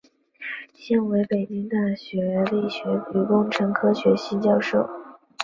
[0.73, 2.79] 现为北京大学力学
[3.13, 4.89] 与工程科学系教授。